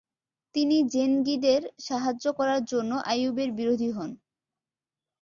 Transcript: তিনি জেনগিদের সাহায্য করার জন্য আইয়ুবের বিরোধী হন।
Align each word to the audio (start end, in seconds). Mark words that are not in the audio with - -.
তিনি 0.55 0.77
জেনগিদের 0.93 1.61
সাহায্য 1.79 2.25
করার 2.33 2.61
জন্য 2.65 2.91
আইয়ুবের 3.05 3.49
বিরোধী 3.51 3.89
হন। 3.91 4.11